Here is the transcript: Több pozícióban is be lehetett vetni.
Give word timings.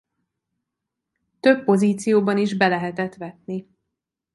Több 1.39 1.63
pozícióban 1.63 2.37
is 2.37 2.57
be 2.57 2.67
lehetett 2.67 3.15
vetni. 3.15 3.67